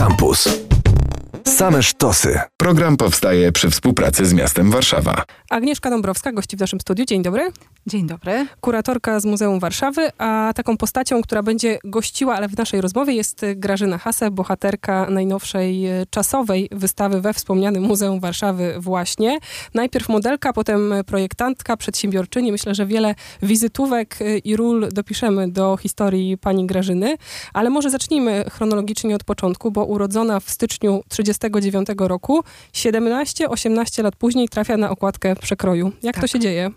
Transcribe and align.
Campus. 0.00 0.48
Same 1.46 1.82
sztosy. 1.82 2.40
Program 2.56 2.96
powstaje 2.96 3.52
przy 3.52 3.70
współpracy 3.70 4.26
z 4.26 4.32
miastem 4.32 4.70
Warszawa. 4.70 5.22
Agnieszka 5.50 5.90
Dąbrowska 5.90 6.32
gości 6.32 6.56
w 6.56 6.60
naszym 6.60 6.80
studiu. 6.80 7.04
Dzień 7.04 7.22
dobry. 7.22 7.52
Dzień 7.86 8.06
dobry. 8.06 8.46
Kuratorka 8.60 9.20
z 9.20 9.24
Muzeum 9.24 9.60
Warszawy, 9.60 10.10
a 10.18 10.52
taką 10.54 10.76
postacią, 10.76 11.22
która 11.22 11.42
będzie 11.42 11.78
gościła, 11.84 12.34
ale 12.34 12.48
w 12.48 12.56
naszej 12.56 12.80
rozmowie 12.80 13.14
jest 13.14 13.46
Grażyna 13.56 13.98
Hase, 13.98 14.30
bohaterka 14.30 15.06
najnowszej 15.10 15.86
e, 15.86 16.06
czasowej 16.10 16.68
wystawy 16.72 17.20
we 17.20 17.32
wspomnianym 17.32 17.82
Muzeum 17.82 18.20
Warszawy 18.20 18.74
właśnie. 18.78 19.38
Najpierw 19.74 20.08
modelka, 20.08 20.52
potem 20.52 20.94
projektantka, 21.06 21.76
przedsiębiorczyni. 21.76 22.52
Myślę, 22.52 22.74
że 22.74 22.86
wiele 22.86 23.14
wizytówek 23.42 24.18
e, 24.20 24.38
i 24.38 24.56
ról 24.56 24.88
dopiszemy 24.92 25.48
do 25.48 25.76
historii 25.76 26.38
pani 26.38 26.66
Grażyny, 26.66 27.16
ale 27.52 27.70
może 27.70 27.90
zacznijmy 27.90 28.44
chronologicznie 28.50 29.14
od 29.14 29.24
początku, 29.24 29.70
bo 29.70 29.84
urodzona 29.84 30.40
w 30.40 30.50
styczniu 30.50 31.02
1939 31.08 32.08
roku, 32.08 32.44
17-18 32.72 34.02
lat 34.02 34.16
później 34.16 34.48
trafia 34.48 34.76
na 34.76 34.90
okładkę 34.90 35.39
przekroju. 35.40 35.92
Jak 36.02 36.14
Tak. 36.14 36.20
to 36.22 36.26
się 36.26 36.38
dzieje? 36.38 36.70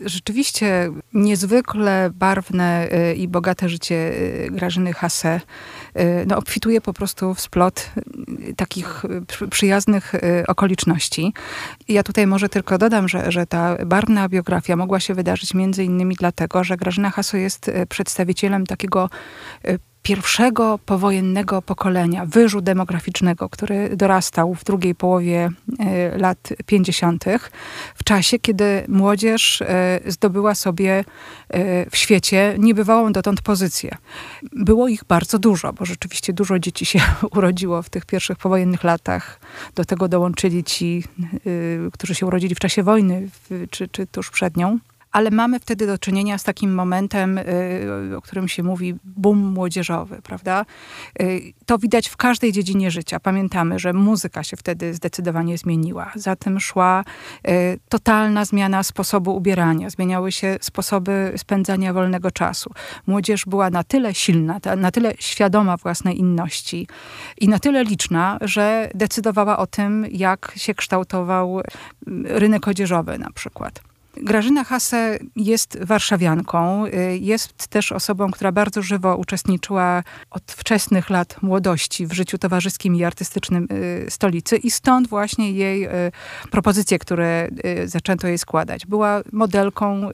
Rzeczywiście 0.00 0.90
niezwykle 1.14 2.10
barwne 2.14 2.88
y, 3.10 3.14
i 3.14 3.28
bogate 3.28 3.68
życie 3.68 3.94
y, 3.94 4.48
Grażyny 4.50 4.92
Hase 4.92 5.40
y, 5.96 6.24
no, 6.26 6.36
obfituje 6.36 6.80
po 6.80 6.92
prostu 6.92 7.34
w 7.34 7.40
splot 7.40 7.90
takich 8.56 9.02
przy- 9.26 9.48
przyjaznych 9.48 10.12
okoliczności. 10.48 11.32
I 11.88 11.92
ja 11.92 12.02
tutaj 12.02 12.26
może 12.26 12.48
tylko 12.48 12.78
dodam, 12.78 13.08
że, 13.08 13.32
że 13.32 13.46
ta 13.46 13.76
barwna 13.86 14.28
biografia 14.28 14.76
mogła 14.76 15.00
się 15.00 15.14
wydarzyć 15.14 15.54
między 15.54 15.84
innymi 15.84 16.14
dlatego, 16.18 16.64
że 16.64 16.76
Grażyna 16.76 17.10
Haso 17.10 17.36
jest 17.36 17.70
przedstawicielem 17.88 18.66
takiego 18.66 19.10
pierwszego 20.08 20.78
powojennego 20.86 21.62
pokolenia, 21.62 22.26
wyżu 22.26 22.60
demograficznego, 22.60 23.48
który 23.48 23.96
dorastał 23.96 24.54
w 24.54 24.64
drugiej 24.64 24.94
połowie 24.94 25.50
y, 26.14 26.18
lat 26.18 26.48
50., 26.66 27.24
w 27.94 28.04
czasie, 28.04 28.38
kiedy 28.38 28.84
młodzież 28.88 29.60
y, 29.60 29.66
zdobyła 30.06 30.54
sobie 30.54 31.00
y, 31.00 31.86
w 31.90 31.96
świecie 31.96 32.54
niebywałą 32.58 33.12
dotąd 33.12 33.42
pozycję. 33.42 33.96
Było 34.52 34.88
ich 34.88 35.04
bardzo 35.04 35.38
dużo, 35.38 35.72
bo 35.72 35.84
rzeczywiście 35.84 36.32
dużo 36.32 36.58
dzieci 36.58 36.86
się 36.86 37.00
urodziło 37.36 37.82
w 37.82 37.90
tych 37.90 38.06
pierwszych 38.06 38.38
powojennych 38.38 38.84
latach. 38.84 39.40
Do 39.74 39.84
tego 39.84 40.08
dołączyli 40.08 40.64
ci, 40.64 41.04
którzy 41.92 42.14
się 42.14 42.26
urodzili 42.26 42.54
w 42.54 42.58
czasie 42.58 42.82
wojny, 42.82 43.28
czy, 43.70 43.88
czy 43.88 44.06
tuż 44.06 44.30
przed 44.30 44.56
nią. 44.56 44.78
Ale 45.18 45.30
mamy 45.30 45.60
wtedy 45.60 45.86
do 45.86 45.98
czynienia 45.98 46.38
z 46.38 46.44
takim 46.44 46.74
momentem, 46.74 47.38
y, 47.38 48.16
o 48.16 48.22
którym 48.22 48.48
się 48.48 48.62
mówi 48.62 48.94
boom 49.04 49.38
młodzieżowy, 49.38 50.22
prawda? 50.22 50.64
Y, 51.22 51.52
To 51.66 51.78
widać 51.78 52.08
w 52.08 52.16
każdej 52.16 52.52
dziedzinie 52.52 52.90
życia. 52.90 53.20
Pamiętamy, 53.20 53.78
że 53.78 53.92
muzyka 53.92 54.42
się 54.42 54.56
wtedy 54.56 54.94
zdecydowanie 54.94 55.58
zmieniła. 55.58 56.12
Za 56.14 56.36
tym 56.36 56.60
szła 56.60 57.04
y, 57.48 57.78
totalna 57.88 58.44
zmiana 58.44 58.82
sposobu 58.82 59.36
ubierania. 59.36 59.90
Zmieniały 59.90 60.32
się 60.32 60.56
sposoby 60.60 61.32
spędzania 61.36 61.92
wolnego 61.92 62.30
czasu. 62.30 62.70
Młodzież 63.06 63.46
była 63.46 63.70
na 63.70 63.84
tyle 63.84 64.14
silna, 64.14 64.60
na 64.76 64.90
tyle 64.90 65.12
świadoma 65.18 65.76
własnej 65.76 66.18
inności 66.18 66.86
i 67.40 67.48
na 67.48 67.58
tyle 67.58 67.84
liczna, 67.84 68.38
że 68.40 68.90
decydowała 68.94 69.58
o 69.58 69.66
tym, 69.66 70.06
jak 70.10 70.52
się 70.56 70.74
kształtował 70.74 71.60
rynek 72.24 72.68
odzieżowy 72.68 73.18
na 73.18 73.30
przykład. 73.30 73.87
Grażyna 74.16 74.64
Hase 74.64 75.18
jest 75.36 75.78
warszawianką, 75.84 76.86
y, 76.86 77.18
jest 77.18 77.68
też 77.68 77.92
osobą, 77.92 78.30
która 78.30 78.52
bardzo 78.52 78.82
żywo 78.82 79.16
uczestniczyła 79.16 80.02
od 80.30 80.42
wczesnych 80.46 81.10
lat 81.10 81.42
młodości 81.42 82.06
w 82.06 82.12
życiu 82.12 82.38
towarzyskim 82.38 82.96
i 82.96 83.04
artystycznym 83.04 83.68
y, 83.72 84.06
stolicy 84.10 84.56
i 84.56 84.70
stąd 84.70 85.08
właśnie 85.08 85.52
jej 85.52 85.84
y, 85.84 85.90
propozycje, 86.50 86.98
które 86.98 87.48
zaczęto 87.84 88.28
jej 88.28 88.38
składać. 88.38 88.86
Była 88.86 89.22
modelką 89.32 90.10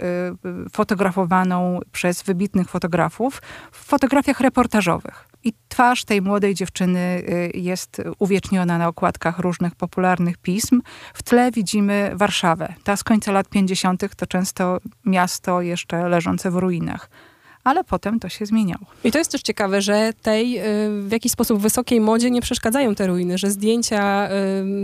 fotografowaną 0.73 1.81
przez 1.93 2.23
wybitnych 2.23 2.69
fotografów 2.69 3.43
w 3.73 3.85
fotografiach 3.85 4.41
reportażowych. 4.41 5.34
I 5.45 5.53
twarz 5.69 6.05
tej 6.05 6.23
młodej 6.23 6.55
dziewczyny 6.55 6.99
y, 6.99 7.51
jest 7.55 8.03
uwieczniona 8.19 8.79
na 8.79 8.89
okładkach 8.89 9.39
różnych 9.39 9.75
popularnych 9.75 10.39
pism. 10.39 10.81
W 11.15 11.23
tle 11.23 11.51
widzimy 11.51 12.11
Warszawę. 12.15 12.75
Ta 12.85 12.97
z 12.97 13.05
końca 13.05 13.33
lat 13.33 13.49
50. 13.49 14.17
to 14.17 14.27
często 14.27 14.79
miasto 15.05 15.63
jeszcze 15.63 16.09
leżące 16.09 16.51
w 16.51 16.57
ruinach. 16.57 17.11
Ale 17.65 17.85
potem 17.85 18.21
to 18.21 18.29
się 18.29 18.47
zmieniało. 18.47 18.87
I 19.05 19.13
to 19.13 19.19
jest 19.19 19.33
też 19.33 19.43
ciekawe, 19.43 19.83
że 19.83 20.13
tej 20.23 20.59
y, 20.59 20.63
w 21.03 21.13
jakiś 21.13 21.33
sposób 21.33 21.61
wysokiej 21.61 22.01
modzie 22.01 22.31
nie 22.31 22.41
przeszkadzają 22.41 22.95
te 22.95 23.07
ruiny, 23.07 23.39
że 23.39 23.51
zdjęcia 23.51 24.29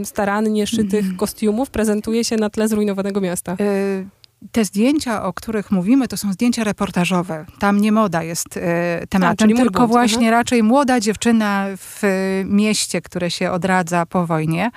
starannie 0.05 0.67
szytych 0.67 1.01
Mhm. 1.01 1.17
kostiumów 1.17 1.71
prezentuje 1.71 2.25
się 2.25 2.37
na 2.37 2.51
tle 2.51 2.69
zrujnowanego 2.69 3.21
miasta. 3.21 3.57
Y, 3.61 4.07
Te 4.53 4.65
zdjęcia, 4.65 5.23
o 5.23 5.33
których 5.33 5.71
mówimy, 5.71 6.09
to 6.09 6.17
są 6.17 6.33
zdjęcia 6.33 6.65
reportażowe. 6.65 7.47
Tam 7.59 7.81
nie 7.81 7.93
moda 7.93 8.23
jest 8.23 8.57
y, 8.57 8.61
tematem, 9.09 9.37
czyli 9.37 9.55
mój 9.55 9.63
tylko 9.63 9.79
błąd, 9.79 9.93
właśnie 9.93 10.29
aha. 10.29 10.37
raczej 10.37 10.63
młoda 10.63 11.01
dziewczyna 11.01 11.67
w 11.77 12.05
y, 12.05 12.45
mieście, 12.47 13.03
które 13.03 13.31
się 13.31 13.51
odradza 13.51 14.07
po 14.07 14.27
wojnie. 14.27 14.71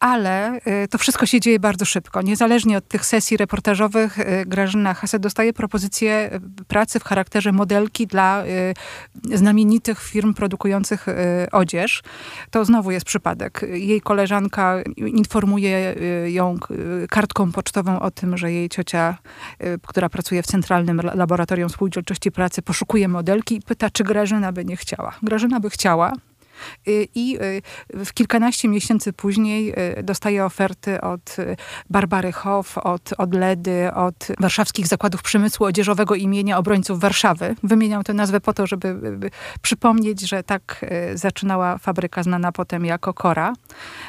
Ale 0.00 0.60
y, 0.84 0.88
to 0.88 0.98
wszystko 0.98 1.26
się 1.26 1.40
dzieje 1.40 1.60
bardzo 1.60 1.84
szybko. 1.84 2.22
Niezależnie 2.22 2.78
od 2.78 2.88
tych 2.88 3.06
sesji 3.06 3.36
reportażowych, 3.36 4.18
y, 4.18 4.44
Grażyna 4.46 4.94
Hase 4.94 5.18
dostaje 5.18 5.52
propozycję 5.52 6.30
y, 6.60 6.64
pracy 6.64 7.00
w 7.00 7.04
charakterze 7.04 7.52
modelki 7.52 8.06
dla 8.06 8.44
znamienitych 9.34 10.02
firm 10.02 10.34
produkujących 10.34 11.06
odzież. 11.52 12.02
To 12.50 12.64
znowu 12.64 12.90
jest 12.90 13.06
przypadek. 13.06 13.60
Jej 13.72 14.00
koleżanka 14.00 14.76
informuje 14.96 15.94
ją 16.26 16.56
kartką 17.10 17.52
pocztową 17.52 18.00
o 18.00 18.10
tym, 18.10 18.36
że 18.36 18.52
jej 18.52 18.68
ciocia, 18.68 19.18
która 19.86 20.08
pracuje 20.08 20.42
w 20.42 20.46
Centralnym 20.46 21.00
La- 21.00 21.14
Laboratorium 21.14 21.70
Spółdzielczości 21.70 22.32
Pracy, 22.32 22.62
poszukuje 22.62 23.08
modelki 23.08 23.56
i 23.56 23.60
pyta, 23.62 23.90
czy 23.90 24.04
Grażyna 24.04 24.52
by 24.52 24.64
nie 24.64 24.76
chciała. 24.76 25.14
Grażyna 25.22 25.60
by 25.60 25.70
chciała. 25.70 26.12
Y, 26.88 27.08
I 27.14 27.38
y, 27.94 28.04
w 28.04 28.12
kilkanaście 28.12 28.68
miesięcy 28.68 29.12
później 29.12 29.74
y, 29.98 30.02
dostaje 30.02 30.44
oferty 30.44 31.00
od 31.00 31.36
Barbary 31.90 32.32
Hoff, 32.32 32.78
od, 32.78 33.14
od 33.18 33.34
Ledy, 33.34 33.94
od 33.94 34.28
warszawskich 34.40 34.86
zakładów 34.86 35.22
przemysłu 35.22 35.66
odzieżowego 35.66 36.14
imienia 36.14 36.58
obrońców 36.58 37.00
Warszawy. 37.00 37.56
Wymieniam 37.62 38.04
tę 38.04 38.14
nazwę 38.14 38.40
po 38.40 38.52
to, 38.52 38.66
żeby 38.66 38.96
przypomnieć, 39.62 40.28
że 40.28 40.42
tak 40.42 40.84
zaczynała 41.14 41.78
fabryka 41.78 42.22
znana 42.22 42.52
potem 42.52 42.84
jako 42.84 43.14
Kora. 43.14 43.52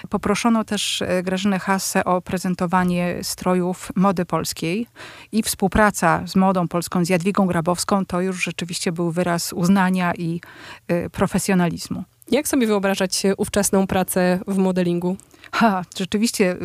Poproszono 0.09 0.63
też 0.63 1.03
Grażynę 1.23 1.59
Hasse 1.59 2.05
o 2.05 2.21
prezentowanie 2.21 3.19
strojów 3.21 3.91
mody 3.95 4.25
polskiej 4.25 4.87
i 5.31 5.43
współpraca 5.43 6.23
z 6.27 6.35
modą 6.35 6.67
polską, 6.67 7.05
z 7.05 7.09
Jadwigą 7.09 7.45
Grabowską, 7.45 8.05
to 8.05 8.21
już 8.21 8.43
rzeczywiście 8.43 8.91
był 8.91 9.11
wyraz 9.11 9.53
uznania 9.53 10.13
i 10.15 10.41
profesjonalizmu. 11.11 12.03
Jak 12.31 12.47
sobie 12.47 12.67
wyobrażać 12.67 13.23
ówczesną 13.37 13.87
pracę 13.87 14.39
w 14.47 14.57
modelingu? 14.57 15.17
Ha, 15.51 15.83
rzeczywiście 15.97 16.51
y, 16.51 16.57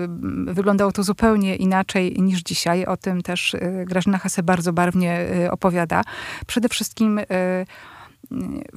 wyglądało 0.55 0.93
to 0.93 1.03
zupełnie 1.03 1.57
inaczej 1.57 2.17
niż 2.19 2.43
dzisiaj. 2.43 2.87
O 2.87 2.97
tym 2.97 3.23
też 3.23 3.55
y, 3.55 3.85
Grażyna 3.89 4.19
Hase 4.19 4.43
bardzo 4.43 4.73
barwnie 4.73 5.27
y, 5.45 5.51
opowiada. 5.51 6.03
Przede 6.47 6.69
wszystkim 6.69 7.21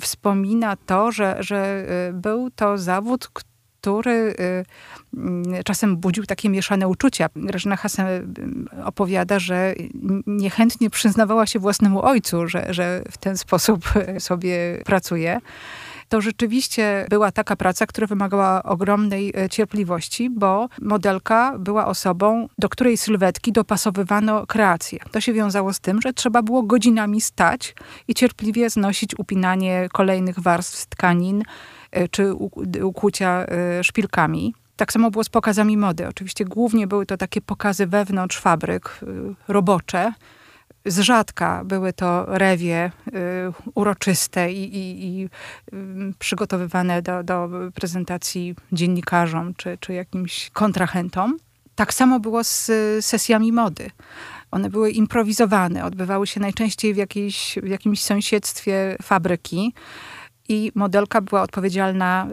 wspomina 0.01 0.75
to, 0.75 1.11
że, 1.11 1.37
że 1.39 1.85
był 2.13 2.51
to 2.51 2.77
zawód, 2.77 3.29
który 3.29 4.35
czasem 5.65 5.97
budził 5.97 6.25
takie 6.25 6.49
mieszane 6.49 6.87
uczucia. 6.87 7.29
Grażyna 7.35 7.75
Hase 7.75 8.21
opowiada, 8.85 9.39
że 9.39 9.73
niechętnie 10.27 10.89
przyznawała 10.89 11.45
się 11.45 11.59
własnemu 11.59 12.01
ojcu, 12.01 12.47
że, 12.47 12.73
że 12.73 13.03
w 13.11 13.17
ten 13.17 13.37
sposób 13.37 13.89
sobie 14.19 14.81
pracuje 14.85 15.39
to 16.09 16.21
rzeczywiście 16.21 17.05
była 17.09 17.31
taka 17.31 17.55
praca, 17.55 17.85
która 17.85 18.07
wymagała 18.07 18.63
ogromnej 18.63 19.33
e, 19.37 19.49
cierpliwości, 19.49 20.29
bo 20.29 20.69
modelka 20.81 21.55
była 21.59 21.85
osobą, 21.85 22.49
do 22.57 22.69
której 22.69 22.97
sylwetki 22.97 23.51
dopasowywano 23.51 24.45
kreację. 24.45 24.99
To 25.11 25.21
się 25.21 25.33
wiązało 25.33 25.73
z 25.73 25.79
tym, 25.79 26.01
że 26.01 26.13
trzeba 26.13 26.41
było 26.41 26.63
godzinami 26.63 27.21
stać 27.21 27.75
i 28.07 28.13
cierpliwie 28.13 28.69
znosić 28.69 29.19
upinanie 29.19 29.89
kolejnych 29.93 30.39
warstw 30.39 30.85
tkanin 30.85 31.43
e, 31.91 32.07
czy 32.07 32.33
ukłucia 32.83 33.45
e, 33.45 33.83
szpilkami. 33.83 34.53
Tak 34.75 34.93
samo 34.93 35.11
było 35.11 35.23
z 35.23 35.29
pokazami 35.29 35.77
mody. 35.77 36.07
Oczywiście 36.07 36.45
głównie 36.45 36.87
były 36.87 37.05
to 37.05 37.17
takie 37.17 37.41
pokazy 37.41 37.87
wewnątrz 37.87 38.39
fabryk, 38.39 38.99
robocze, 39.47 40.13
z 40.87 40.99
rzadka 40.99 41.63
były 41.63 41.93
to 41.93 42.25
rewie 42.27 42.91
y, 43.07 43.11
uroczyste 43.75 44.51
i, 44.51 44.77
i, 44.77 45.05
i 45.05 45.25
y, 45.25 46.13
przygotowywane 46.19 47.01
do, 47.01 47.23
do 47.23 47.49
prezentacji 47.73 48.55
dziennikarzom 48.71 49.53
czy, 49.53 49.77
czy 49.79 49.93
jakimś 49.93 50.49
kontrahentom. 50.49 51.37
Tak 51.75 51.93
samo 51.93 52.19
było 52.19 52.43
z 52.43 52.69
y, 52.69 53.01
sesjami 53.01 53.51
mody. 53.51 53.91
One 54.51 54.69
były 54.69 54.91
improwizowane, 54.91 55.85
odbywały 55.85 56.27
się 56.27 56.39
najczęściej 56.39 56.93
w, 56.93 56.97
jakiejś, 56.97 57.59
w 57.63 57.67
jakimś 57.67 58.01
sąsiedztwie 58.01 58.95
fabryki. 59.01 59.73
I 60.49 60.71
modelka 60.75 61.21
była 61.21 61.41
odpowiedzialna 61.41 62.27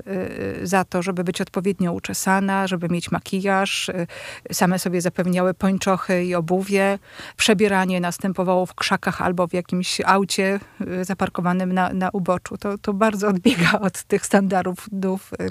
y, 0.62 0.66
za 0.66 0.84
to, 0.84 1.02
żeby 1.02 1.24
być 1.24 1.40
odpowiednio 1.40 1.92
uczesana, 1.92 2.66
żeby 2.66 2.88
mieć 2.88 3.10
makijaż. 3.10 3.88
Y, 3.88 4.06
same 4.52 4.78
sobie 4.78 5.00
zapewniały 5.00 5.54
pończochy 5.54 6.24
i 6.24 6.34
obuwie. 6.34 6.98
Przebieranie 7.36 8.00
następowało 8.00 8.66
w 8.66 8.74
krzakach 8.74 9.22
albo 9.22 9.46
w 9.46 9.52
jakimś 9.52 10.00
aucie 10.00 10.60
y, 11.00 11.04
zaparkowanym 11.04 11.72
na, 11.72 11.92
na 11.92 12.10
uboczu. 12.10 12.58
To, 12.58 12.78
to 12.78 12.92
bardzo 12.92 13.28
odbiega 13.28 13.72
od 13.80 14.02
tych 14.02 14.26
standardów, 14.26 14.88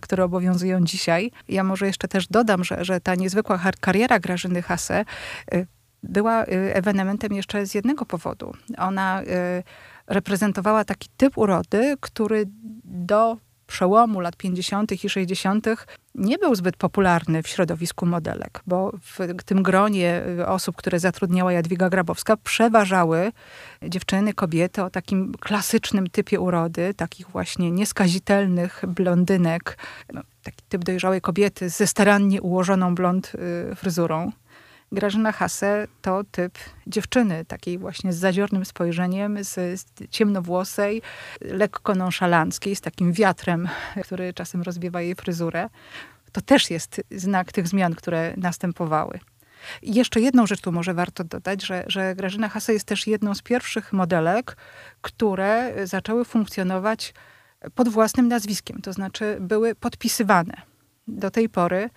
które 0.01 0.23
obowiązują 0.23 0.83
dzisiaj. 0.83 1.31
Ja 1.47 1.63
może 1.63 1.87
jeszcze 1.87 2.07
też 2.07 2.27
dodam, 2.27 2.63
że, 2.63 2.85
że 2.85 3.01
ta 3.01 3.15
niezwykła 3.15 3.59
kariera 3.79 4.19
Grażyny 4.19 4.61
Hase 4.61 5.05
była 6.03 6.43
ewenementem 6.73 7.33
jeszcze 7.33 7.65
z 7.65 7.75
jednego 7.75 8.05
powodu. 8.05 8.53
Ona 8.77 9.21
reprezentowała 10.07 10.85
taki 10.85 11.09
typ 11.17 11.37
urody, 11.37 11.95
który 11.99 12.43
do 12.83 13.37
przełomu 13.67 14.19
lat 14.19 14.35
50. 14.37 15.03
i 15.05 15.09
60. 15.09 15.65
nie 16.15 16.37
był 16.37 16.55
zbyt 16.55 16.77
popularny 16.77 17.43
w 17.43 17.47
środowisku 17.47 18.05
modelek, 18.05 18.61
bo 18.67 18.91
w 19.37 19.43
tym 19.43 19.63
gronie 19.63 20.21
osób, 20.45 20.75
które 20.75 20.99
zatrudniała 20.99 21.53
Jadwiga 21.53 21.89
Grabowska, 21.89 22.37
przeważały 22.37 23.31
dziewczyny, 23.81 24.33
kobiety 24.33 24.83
o 24.83 24.89
takim 24.89 25.33
klasycznym 25.39 26.09
typie 26.09 26.39
urody, 26.39 26.93
takich 26.93 27.29
właśnie 27.29 27.71
nieskazitelnych 27.71 28.83
blondynek, 28.87 29.77
no, 30.13 30.21
taki 30.43 30.63
typ 30.69 30.83
dojrzałej 30.83 31.21
kobiety 31.21 31.69
ze 31.69 31.87
starannie 31.87 32.41
ułożoną 32.41 32.95
blond 32.95 33.31
y, 33.71 33.75
fryzurą. 33.75 34.31
Grażyna 34.93 35.31
Hase 35.31 35.87
to 36.01 36.23
typ 36.31 36.59
dziewczyny, 36.87 37.45
takiej 37.45 37.77
właśnie 37.77 38.13
z 38.13 38.17
zadziornym 38.17 38.65
spojrzeniem, 38.65 39.43
z, 39.43 39.53
z 39.81 40.09
ciemnowłosej, 40.09 41.01
lekko 41.41 41.95
nonszalanckiej, 41.95 42.75
z 42.75 42.81
takim 42.81 43.13
wiatrem, 43.13 43.69
który 44.03 44.33
czasem 44.33 44.61
rozwiewa 44.61 45.01
jej 45.01 45.15
fryzurę. 45.15 45.69
To 46.31 46.41
też 46.41 46.69
jest 46.69 47.01
znak 47.11 47.51
tych 47.51 47.67
zmian, 47.67 47.95
które 47.95 48.33
następowały. 48.37 49.19
I 49.81 49.93
jeszcze 49.93 50.21
jedną 50.21 50.47
rzecz 50.47 50.61
tu 50.61 50.71
może 50.71 50.93
warto 50.93 51.23
dodać, 51.23 51.65
że, 51.65 51.83
że 51.87 52.15
Grażyna 52.15 52.49
Hase 52.49 52.73
jest 52.73 52.85
też 52.85 53.07
jedną 53.07 53.35
z 53.35 53.41
pierwszych 53.41 53.93
modelek, 53.93 54.57
które 55.01 55.73
zaczęły 55.87 56.25
funkcjonować 56.25 57.13
pod 57.75 57.89
własnym 57.89 58.27
nazwiskiem, 58.27 58.81
to 58.81 58.93
znaczy 58.93 59.37
były 59.41 59.75
podpisywane. 59.75 60.53
Do 61.07 61.31
tej 61.31 61.49
pory 61.49 61.89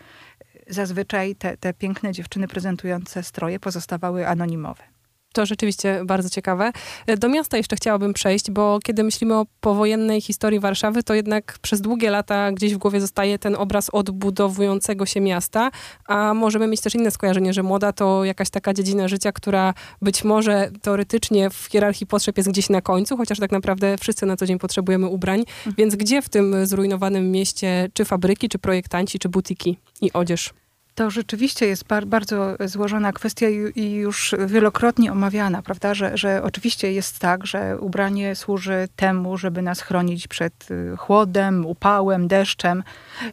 zazwyczaj 0.68 1.36
te, 1.36 1.56
te 1.56 1.74
piękne 1.74 2.12
dziewczyny 2.12 2.48
prezentujące 2.48 3.22
stroje 3.22 3.60
pozostawały 3.60 4.28
anonimowe. 4.28 4.95
To 5.36 5.46
rzeczywiście 5.46 6.02
bardzo 6.04 6.30
ciekawe. 6.30 6.72
Do 7.18 7.28
miasta 7.28 7.56
jeszcze 7.56 7.76
chciałabym 7.76 8.12
przejść, 8.12 8.50
bo 8.50 8.78
kiedy 8.84 9.04
myślimy 9.04 9.34
o 9.34 9.46
powojennej 9.60 10.20
historii 10.20 10.60
Warszawy, 10.60 11.02
to 11.02 11.14
jednak 11.14 11.58
przez 11.62 11.80
długie 11.80 12.10
lata 12.10 12.52
gdzieś 12.52 12.74
w 12.74 12.78
głowie 12.78 13.00
zostaje 13.00 13.38
ten 13.38 13.56
obraz 13.56 13.90
odbudowującego 13.90 15.06
się 15.06 15.20
miasta, 15.20 15.70
a 16.06 16.34
możemy 16.34 16.66
mieć 16.66 16.80
też 16.80 16.94
inne 16.94 17.10
skojarzenie, 17.10 17.52
że 17.52 17.62
moda 17.62 17.92
to 17.92 18.24
jakaś 18.24 18.50
taka 18.50 18.74
dziedzina 18.74 19.08
życia, 19.08 19.32
która 19.32 19.74
być 20.02 20.24
może 20.24 20.70
teoretycznie 20.82 21.50
w 21.50 21.66
hierarchii 21.70 22.06
potrzeb 22.06 22.36
jest 22.36 22.48
gdzieś 22.48 22.70
na 22.70 22.80
końcu, 22.80 23.16
chociaż 23.16 23.38
tak 23.38 23.52
naprawdę 23.52 23.98
wszyscy 23.98 24.26
na 24.26 24.36
co 24.36 24.46
dzień 24.46 24.58
potrzebujemy 24.58 25.06
ubrań. 25.06 25.40
Mhm. 25.40 25.74
Więc 25.78 25.96
gdzie 25.96 26.22
w 26.22 26.28
tym 26.28 26.66
zrujnowanym 26.66 27.30
mieście, 27.30 27.88
czy 27.94 28.04
fabryki, 28.04 28.48
czy 28.48 28.58
projektanci, 28.58 29.18
czy 29.18 29.28
butiki 29.28 29.78
i 30.00 30.12
odzież? 30.12 30.50
To 30.96 31.10
rzeczywiście 31.10 31.66
jest 31.66 31.87
bar 31.87 32.06
bardzo 32.06 32.56
złożona 32.60 33.12
kwestia 33.12 33.46
i 33.75 33.90
już 33.90 34.34
wielokrotnie 34.46 35.12
omawiana, 35.12 35.62
prawda? 35.62 35.94
Że, 35.94 36.16
że 36.16 36.43
oczywiście 36.43 36.93
jest 36.93 37.19
tak, 37.19 37.46
że 37.46 37.78
ubranie 37.81 38.34
służy 38.34 38.88
temu, 38.96 39.38
żeby 39.38 39.62
nas 39.62 39.81
chronić 39.81 40.28
przed 40.28 40.70
y, 40.70 40.96
chłodem, 40.96 41.66
upałem, 41.66 42.28
deszczem, 42.28 42.82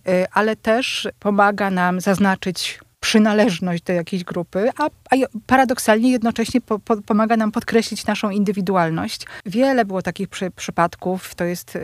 y, 0.07 0.25
ale 0.31 0.55
też 0.55 1.07
pomaga 1.19 1.69
nam 1.69 2.01
zaznaczyć 2.01 2.79
przynależność 3.03 3.83
do 3.83 3.93
jakiejś 3.93 4.23
grupy, 4.23 4.69
a, 4.77 4.85
a 4.85 5.15
paradoksalnie 5.47 6.11
jednocześnie 6.11 6.61
po, 6.61 6.79
po, 6.79 7.01
pomaga 7.01 7.37
nam 7.37 7.51
podkreślić 7.51 8.05
naszą 8.05 8.29
indywidualność. 8.29 9.25
Wiele 9.45 9.85
było 9.85 10.01
takich 10.01 10.29
przy, 10.29 10.51
przypadków, 10.51 11.35
to 11.35 11.43
jest 11.43 11.75
y, 11.75 11.79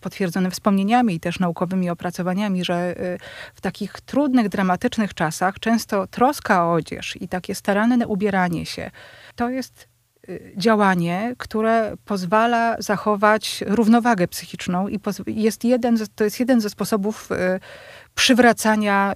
potwierdzone 0.00 0.50
wspomnieniami 0.50 1.14
i 1.14 1.20
też 1.20 1.38
naukowymi 1.38 1.90
opracowaniami, 1.90 2.64
że 2.64 2.94
y, 3.00 3.18
w 3.54 3.60
takich 3.60 3.92
trudnych, 4.00 4.48
dramatycznych 4.48 5.14
czasach 5.14 5.58
często 5.58 6.06
troska 6.06 6.66
o 6.66 6.72
odzież 6.72 7.16
i 7.20 7.28
takie 7.28 7.54
staranne 7.54 8.06
ubieranie 8.06 8.66
się 8.66 8.90
to 9.36 9.50
jest 9.50 9.88
y, 10.28 10.52
działanie, 10.56 11.34
które 11.38 11.96
pozwala 12.04 12.76
zachować 12.78 13.64
równowagę 13.66 14.28
psychiczną 14.28 14.88
i 14.88 15.00
jest 15.26 15.64
jeden, 15.64 15.96
to 16.14 16.24
jest 16.24 16.40
jeden 16.40 16.60
ze 16.60 16.70
sposobów 16.70 17.28
y, 17.32 17.60
przywracania 18.14 19.14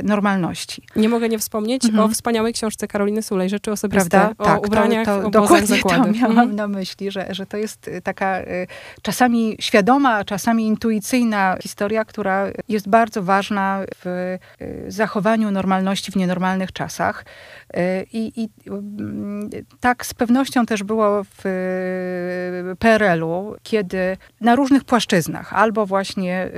y, 0.00 0.02
normalności. 0.02 0.82
Nie 0.96 1.08
mogę 1.08 1.28
nie 1.28 1.38
wspomnieć 1.38 1.84
mhm. 1.84 2.04
o 2.04 2.08
wspaniałej 2.08 2.52
książce 2.52 2.88
Karoliny 2.88 3.22
Sulej, 3.22 3.48
Rzeczy 3.48 3.72
Osobiste, 3.72 4.10
Prawda? 4.10 4.34
o 4.38 4.44
tak, 4.44 4.66
ubraniach, 4.66 5.06
to, 5.06 5.22
to, 5.22 5.30
dokładnie 5.30 5.76
zakłady. 5.76 6.02
to 6.02 6.18
miałam 6.18 6.38
mhm. 6.38 6.56
na 6.56 6.68
myśli, 6.68 7.10
że, 7.10 7.26
że 7.30 7.46
to 7.46 7.56
jest 7.56 7.88
y, 7.88 8.00
taka 8.02 8.40
y, 8.40 8.66
czasami 9.02 9.56
świadoma, 9.60 10.24
czasami 10.24 10.66
intuicyjna 10.66 11.56
historia, 11.62 12.04
która 12.04 12.46
jest 12.68 12.88
bardzo 12.88 13.22
ważna 13.22 13.80
w 14.04 14.06
y, 14.06 14.38
zachowaniu 14.88 15.50
normalności 15.50 16.12
w 16.12 16.16
nienormalnych 16.16 16.72
czasach. 16.72 17.24
Y, 17.76 18.06
I, 18.12 18.42
I, 18.42 18.48
mm, 18.66 19.50
tak 19.80 20.06
z 20.06 20.14
pewnością 20.14 20.66
też 20.66 20.82
było 20.82 21.24
w 21.24 21.46
y, 21.46 22.76
PRL-u, 22.76 23.54
kiedy 23.62 24.16
na 24.40 24.56
różnych 24.56 24.84
płaszczyznach, 24.84 25.52
albo 25.52 25.86
właśnie 25.86 26.50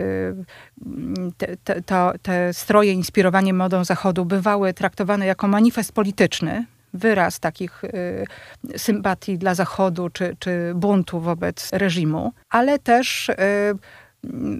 te, 1.36 1.56
te, 1.56 1.73
to, 1.86 2.12
te 2.22 2.52
stroje 2.52 2.92
inspirowanie 2.92 3.52
modą 3.52 3.84
Zachodu 3.84 4.24
bywały 4.24 4.74
traktowane 4.74 5.26
jako 5.26 5.48
manifest 5.48 5.92
polityczny, 5.92 6.66
wyraz 6.94 7.40
takich 7.40 7.84
y, 7.84 8.26
sympatii 8.76 9.38
dla 9.38 9.54
Zachodu 9.54 10.10
czy, 10.10 10.36
czy 10.38 10.72
buntu 10.74 11.20
wobec 11.20 11.72
reżimu, 11.72 12.32
ale 12.50 12.78
też 12.78 13.28
y, 13.28 13.34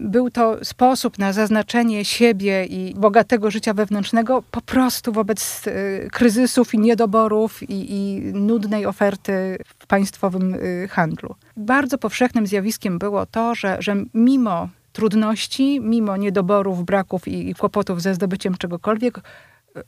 był 0.05 0.31
to 0.31 0.65
sposób 0.65 1.19
na 1.19 1.33
zaznaczenie 1.33 2.05
siebie 2.05 2.65
i 2.65 2.95
bogatego 2.95 3.51
życia 3.51 3.75
wewnętrznego 3.75 4.43
po 4.51 4.61
prostu 4.61 5.13
wobec 5.13 5.67
y, 5.67 6.09
kryzysów 6.13 6.75
i 6.75 6.79
niedoborów 6.79 7.63
i, 7.63 7.93
i 7.93 8.21
nudnej 8.35 8.87
oferty 8.87 9.59
w 9.79 9.87
państwowym 9.87 10.55
y, 10.55 10.89
handlu. 10.91 11.35
Bardzo 11.57 11.99
powszechnym 11.99 12.47
zjawiskiem 12.47 12.99
było 12.99 13.27
to, 13.27 13.55
że, 13.55 13.77
że 13.81 13.97
mimo 14.15 14.69
trudności, 14.95 15.81
mimo 15.81 16.17
niedoborów, 16.17 16.85
braków 16.85 17.29
i, 17.29 17.51
i 17.51 17.55
kłopotów 17.55 18.03
ze 18.03 18.15
zdobyciem 18.15 18.55
czegokolwiek, 18.57 19.21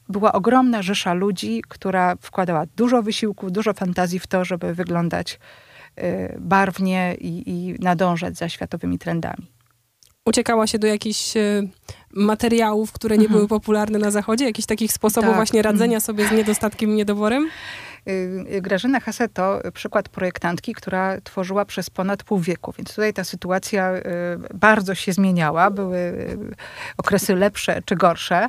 była 0.08 0.32
ogromna 0.32 0.82
rzesza 0.82 1.14
ludzi, 1.14 1.62
która 1.68 2.16
wkładała 2.20 2.64
dużo 2.76 3.02
wysiłku, 3.02 3.50
dużo 3.50 3.75
fantazji 3.75 4.18
w 4.18 4.26
to, 4.26 4.44
żeby 4.44 4.75
wyglądać 4.75 5.38
y, 5.98 6.36
barwnie 6.40 7.16
i, 7.20 7.50
i 7.50 7.75
nadążać 7.80 8.36
za 8.36 8.48
światowymi 8.48 8.98
trendami. 8.98 9.46
Uciekała 10.25 10.66
się 10.66 10.78
do 10.78 10.86
jakichś 10.86 11.36
y, 11.36 11.68
materiałów, 12.14 12.92
które 12.92 13.18
nie 13.18 13.25
mhm. 13.25 13.38
były 13.38 13.48
popularne 13.48 13.98
na 13.98 14.10
Zachodzie? 14.10 14.44
Jakichś 14.44 14.66
takich 14.66 14.92
sposobów 14.92 15.28
tak. 15.28 15.36
właśnie 15.36 15.62
radzenia 15.62 16.00
sobie 16.00 16.28
z 16.28 16.32
niedostatkiem 16.32 16.90
i 16.90 16.94
niedoborem? 16.94 17.48
Y, 18.08 18.60
Grażyna 18.62 19.00
Hase 19.00 19.28
to 19.28 19.60
przykład 19.75 20.08
projektantki, 20.08 20.75
która 20.75 21.20
tworzyła 21.20 21.64
przez 21.64 21.90
ponad 21.90 22.22
pół 22.22 22.38
wieku, 22.38 22.72
więc 22.78 22.90
tutaj 22.94 23.12
ta 23.12 23.25
sytuacja 23.25 23.94
y, 23.94 24.02
bardzo 24.54 24.94
się 24.94 25.12
zmieniała. 25.12 25.70
Były 25.70 25.98
y, 25.98 26.38
okresy 26.96 27.34
lepsze 27.34 27.82
czy 27.84 27.96
gorsze. 27.96 28.48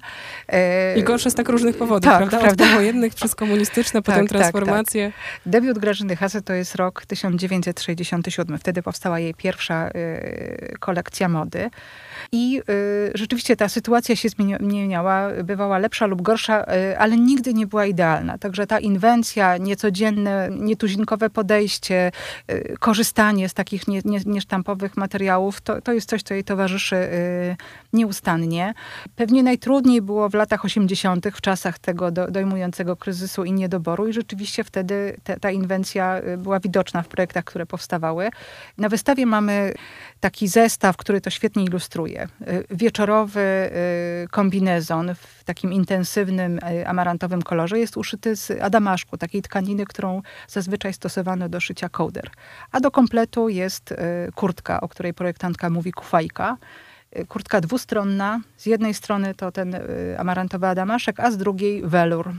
I 0.95 1.03
gorsze 1.03 1.31
z 1.31 1.35
tak 1.35 1.49
różnych 1.49 1.77
powodów, 1.77 2.11
tak, 2.11 2.29
prawda? 2.29 2.49
Od 2.49 2.57
powojennych 2.57 3.15
przez 3.15 3.35
komunistyczne, 3.35 4.01
potem 4.07 4.27
tak, 4.27 4.29
transformacje. 4.29 5.05
Tak, 5.05 5.15
tak. 5.15 5.41
Debiut 5.45 5.77
Grażyny 5.79 6.15
Hase 6.15 6.41
to 6.41 6.53
jest 6.53 6.75
rok 6.75 7.05
1967. 7.05 8.57
Wtedy 8.57 8.83
powstała 8.83 9.19
jej 9.19 9.33
pierwsza 9.33 9.89
kolekcja 10.79 11.29
mody. 11.29 11.69
I 12.31 12.62
y, 12.69 13.12
rzeczywiście 13.15 13.55
ta 13.55 13.69
sytuacja 13.69 14.15
się 14.15 14.29
zmieniała, 14.29 15.29
bywała 15.43 15.77
lepsza 15.77 16.05
lub 16.05 16.21
gorsza, 16.21 16.63
y, 16.63 17.00
ale 17.00 17.17
nigdy 17.17 17.53
nie 17.53 17.67
była 17.67 17.86
idealna. 17.86 18.38
Także 18.38 18.67
ta 18.67 18.79
inwencja, 18.79 19.57
niecodzienne, 19.57 20.50
nietuzinkowe 20.51 21.29
podejście, 21.29 22.12
y, 22.51 22.75
korzystanie 22.79 23.50
z 23.50 23.53
takich 23.53 23.88
nie, 23.88 24.01
nie, 24.05 24.19
niesztampowych 24.25 24.97
materiałów, 24.97 25.62
to, 25.62 25.81
to 25.81 25.93
jest 25.93 26.09
coś, 26.09 26.24
co 26.24 26.33
jej 26.33 26.43
towarzyszy 26.43 26.97
nieustannie. 27.93 28.74
Pewnie 29.15 29.43
najtrudniej 29.43 30.01
było 30.01 30.29
w 30.29 30.33
latach 30.33 30.65
80., 30.65 31.27
w 31.33 31.41
czasach 31.41 31.79
tego 31.79 32.12
do, 32.12 32.31
dojmującego 32.31 32.95
kryzysu 32.95 33.43
i 33.43 33.51
niedoboru, 33.51 34.07
i 34.07 34.13
rzeczywiście 34.13 34.63
wtedy 34.63 35.17
te, 35.24 35.39
ta 35.39 35.51
inwencja 35.51 36.21
była 36.38 36.59
widoczna 36.59 37.01
w 37.01 37.07
projektach, 37.07 37.43
które 37.43 37.65
powstawały. 37.65 38.29
Na 38.77 38.89
wystawie 38.89 39.25
mamy 39.25 39.74
taki 40.19 40.47
zestaw, 40.47 40.97
który 40.97 41.21
to 41.21 41.29
świetnie 41.29 41.63
ilustruje. 41.63 42.06
Y, 42.15 42.27
wieczorowy 42.69 43.39
y, 44.23 44.27
kombinezon 44.31 45.15
w 45.15 45.43
takim 45.43 45.73
intensywnym, 45.73 46.59
y, 46.59 46.87
amarantowym 46.87 47.41
kolorze 47.41 47.79
jest 47.79 47.97
uszyty 47.97 48.35
z 48.35 48.51
adamaszku, 48.61 49.17
takiej 49.17 49.41
tkaniny, 49.41 49.85
którą 49.85 50.21
zazwyczaj 50.47 50.93
stosowano 50.93 51.49
do 51.49 51.59
szycia 51.59 51.89
kołder. 51.89 52.29
A 52.71 52.79
do 52.79 52.91
kompletu 52.91 53.49
jest 53.49 53.93
kurtka, 54.35 54.81
o 54.81 54.87
której 54.87 55.13
projektantka 55.13 55.69
mówi 55.69 55.91
kufajka. 55.91 56.57
Kurtka 57.27 57.61
dwustronna. 57.61 58.41
Z 58.57 58.65
jednej 58.65 58.93
strony 58.93 59.35
to 59.35 59.51
ten 59.51 59.75
amarantowy 60.17 60.67
adamaszek, 60.67 61.19
a 61.19 61.31
z 61.31 61.37
drugiej 61.37 61.81
welur. 61.85 62.33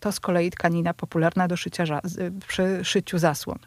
To 0.00 0.12
z 0.12 0.20
kolei 0.20 0.50
tkanina 0.50 0.94
popularna 0.94 1.48
do 1.48 1.56
szycia 1.56 2.00
przy 2.48 2.84
szyciu 2.84 3.18
zasłon. 3.18 3.58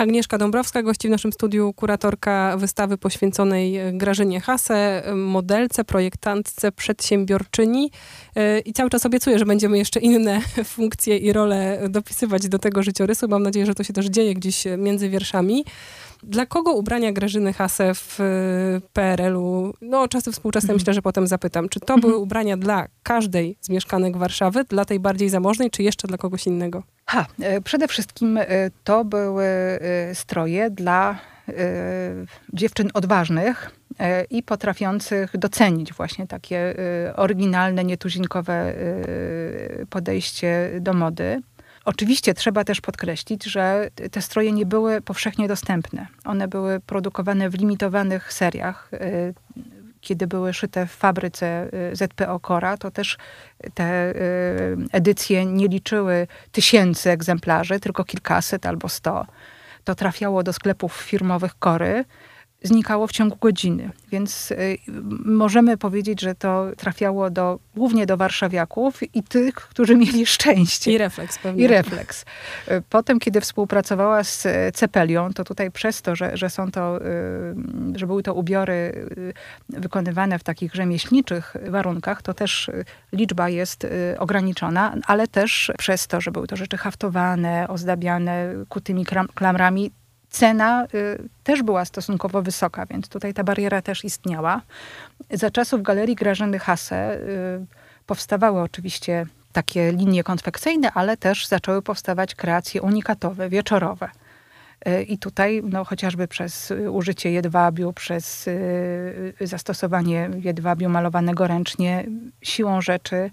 Agnieszka 0.00 0.38
Dąbrowska 0.38 0.82
gości 0.82 1.08
w 1.08 1.10
naszym 1.10 1.32
studiu, 1.32 1.72
kuratorka 1.72 2.56
wystawy 2.56 2.98
poświęconej 2.98 3.78
Grażynie 3.92 4.40
Hase, 4.40 5.02
modelce, 5.16 5.84
projektantce, 5.84 6.72
przedsiębiorczyni. 6.72 7.90
E, 8.36 8.58
I 8.58 8.72
cały 8.72 8.90
czas 8.90 9.06
obiecuję, 9.06 9.38
że 9.38 9.44
będziemy 9.44 9.78
jeszcze 9.78 10.00
inne 10.00 10.40
funkcje 10.64 11.16
i 11.16 11.32
role 11.32 11.80
dopisywać 11.88 12.48
do 12.48 12.58
tego 12.58 12.82
życiorysu. 12.82 13.28
Mam 13.28 13.42
nadzieję, 13.42 13.66
że 13.66 13.74
to 13.74 13.84
się 13.84 13.92
też 13.92 14.06
dzieje 14.06 14.34
gdzieś 14.34 14.64
między 14.78 15.08
wierszami. 15.08 15.64
Dla 16.22 16.46
kogo 16.46 16.72
ubrania 16.72 17.12
Grażyny 17.12 17.52
Hase 17.52 17.94
w 17.94 18.20
e, 18.20 18.24
PRL-u? 18.92 19.74
No, 19.80 20.08
czasy 20.08 20.32
współczesne 20.32 20.66
mhm. 20.66 20.76
myślę, 20.80 20.94
że 20.94 21.02
potem 21.02 21.26
zapytam. 21.26 21.68
Czy 21.68 21.80
to 21.80 21.98
były 21.98 22.12
mhm. 22.12 22.22
ubrania 22.22 22.56
dla 22.56 22.86
każdej 23.02 23.56
z 23.60 23.68
mieszkanek 23.68 24.16
Warszawy, 24.16 24.64
dla 24.64 24.84
tej 24.84 25.00
bardziej 25.00 25.28
zamożnej, 25.28 25.70
czy 25.70 25.82
jeszcze 25.82 26.08
dla 26.08 26.18
kogoś 26.18 26.46
innego? 26.46 26.82
Ha, 27.10 27.26
e, 27.42 27.60
przede 27.60 27.88
wszystkim 27.88 28.38
e, 28.38 28.46
to 28.84 29.04
były 29.04 29.46
stroje 30.14 30.70
dla 30.70 31.18
dziewczyn 32.52 32.90
odważnych 32.94 33.70
i 34.30 34.42
potrafiących 34.42 35.36
docenić 35.38 35.92
właśnie 35.92 36.26
takie 36.26 36.74
oryginalne, 37.16 37.84
nietuzinkowe 37.84 38.74
podejście 39.90 40.70
do 40.80 40.92
mody. 40.92 41.42
Oczywiście 41.84 42.34
trzeba 42.34 42.64
też 42.64 42.80
podkreślić, 42.80 43.44
że 43.44 43.90
te 44.10 44.22
stroje 44.22 44.52
nie 44.52 44.66
były 44.66 45.00
powszechnie 45.00 45.48
dostępne. 45.48 46.06
One 46.24 46.48
były 46.48 46.80
produkowane 46.80 47.50
w 47.50 47.54
limitowanych 47.54 48.32
seriach. 48.32 48.90
Kiedy 50.00 50.26
były 50.26 50.52
szyte 50.52 50.86
w 50.86 50.90
fabryce 50.90 51.68
y, 51.92 51.96
ZPO 51.96 52.40
Kora, 52.40 52.76
to 52.76 52.90
też 52.90 53.16
te 53.74 54.10
y, 54.10 54.76
edycje 54.92 55.46
nie 55.46 55.68
liczyły 55.68 56.26
tysięcy 56.52 57.10
egzemplarzy, 57.10 57.80
tylko 57.80 58.04
kilkaset 58.04 58.66
albo 58.66 58.88
sto. 58.88 59.26
To 59.84 59.94
trafiało 59.94 60.42
do 60.42 60.52
sklepów 60.52 60.96
firmowych 60.96 61.58
Kory 61.58 62.04
znikało 62.62 63.06
w 63.06 63.12
ciągu 63.12 63.36
godziny. 63.36 63.90
Więc 64.12 64.50
y, 64.50 64.78
możemy 65.24 65.76
powiedzieć, 65.76 66.20
że 66.20 66.34
to 66.34 66.66
trafiało 66.76 67.30
do, 67.30 67.58
głównie 67.76 68.06
do 68.06 68.16
warszawiaków 68.16 69.14
i 69.14 69.22
tych, 69.22 69.54
którzy 69.54 69.96
mieli 69.96 70.26
szczęście. 70.26 70.92
I 70.92 70.98
refleks 70.98 71.38
pewnie. 71.38 71.64
I 71.64 71.66
refleks. 71.66 72.24
Y, 72.68 72.82
potem, 72.90 73.18
kiedy 73.18 73.40
współpracowała 73.40 74.24
z 74.24 74.46
y, 74.46 74.50
Cepelią, 74.74 75.32
to 75.32 75.44
tutaj 75.44 75.70
przez 75.70 76.02
to, 76.02 76.16
że, 76.16 76.36
że 76.36 76.50
są 76.50 76.70
to, 76.70 77.00
że 77.94 78.06
były 78.06 78.22
to 78.22 78.34
ubiory 78.34 79.06
wykonywane 79.68 80.38
w 80.38 80.42
takich 80.44 80.74
rzemieślniczych 80.74 81.56
warunkach, 81.70 82.22
to 82.22 82.34
też 82.34 82.70
liczba 83.12 83.48
jest 83.48 83.86
ograniczona, 84.18 84.94
ale 85.06 85.28
też 85.28 85.72
przez 85.78 86.06
to, 86.06 86.20
że 86.20 86.30
były 86.30 86.46
to 86.46 86.56
rzeczy 86.56 86.76
haftowane, 86.76 87.68
ozdabiane 87.68 88.54
kutymi 88.68 89.06
klamrami, 89.34 89.90
cena 90.30 90.86
y, 90.94 91.28
też 91.44 91.62
była 91.62 91.84
stosunkowo 91.84 92.42
wysoka, 92.42 92.86
więc 92.86 93.08
tutaj 93.08 93.34
ta 93.34 93.44
bariera 93.44 93.82
też 93.82 94.04
istniała. 94.04 94.62
Za 95.30 95.50
czasów 95.50 95.82
Galerii 95.82 96.14
Grażyny 96.16 96.58
Hase 96.58 97.14
y, 97.14 97.66
powstawały 98.06 98.60
oczywiście 98.60 99.26
takie 99.52 99.92
linie 99.92 100.24
konfekcyjne, 100.24 100.92
ale 100.92 101.16
też 101.16 101.46
zaczęły 101.46 101.82
powstawać 101.82 102.34
kreacje 102.34 102.82
unikatowe, 102.82 103.48
wieczorowe. 103.48 104.08
Y, 104.88 105.02
I 105.02 105.18
tutaj 105.18 105.62
no, 105.64 105.84
chociażby 105.84 106.28
przez 106.28 106.72
użycie 106.90 107.30
jedwabiu, 107.30 107.92
przez 107.92 108.48
zastosowanie 109.40 110.30
jedwabiu 110.34 110.88
malowanego 110.88 111.46
ręcznie, 111.46 112.04
siłą 112.42 112.80
rzeczy 112.80 113.30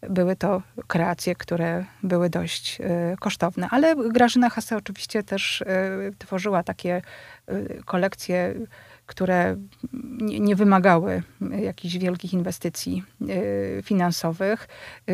były 0.00 0.36
to 0.36 0.62
kreacje, 0.86 1.34
które 1.34 1.84
były 2.02 2.30
dość 2.30 2.80
e, 2.80 3.16
kosztowne. 3.20 3.68
Ale 3.70 3.96
Grażyna 3.96 4.50
Hase 4.50 4.76
oczywiście 4.76 5.22
też 5.22 5.62
e, 5.62 5.66
tworzyła 6.18 6.62
takie 6.62 7.02
e, 7.46 7.82
kolekcje, 7.84 8.54
które 9.06 9.56
nie, 10.20 10.56
wymagały 10.56 11.22
jakichś 11.60 11.96
wielkich 11.96 12.32
inwestycji 12.32 13.04
finansowych. 13.82 14.68